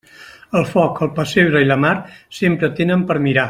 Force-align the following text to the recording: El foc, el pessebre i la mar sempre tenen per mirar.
El 0.59 0.63
foc, 0.69 1.01
el 1.07 1.11
pessebre 1.19 1.61
i 1.67 1.69
la 1.73 1.79
mar 1.85 1.93
sempre 2.39 2.71
tenen 2.81 3.05
per 3.13 3.21
mirar. 3.29 3.39